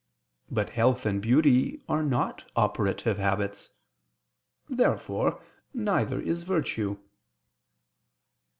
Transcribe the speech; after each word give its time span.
But 0.49 0.71
health 0.71 1.05
and 1.05 1.21
beauty 1.21 1.83
are 1.87 2.01
not 2.01 2.45
operative 2.55 3.19
habits. 3.19 3.69
Therefore 4.67 5.43
neither 5.75 6.19
is 6.19 6.41
virtue. 6.41 6.97